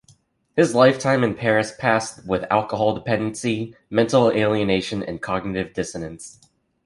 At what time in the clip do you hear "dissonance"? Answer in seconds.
5.75-6.39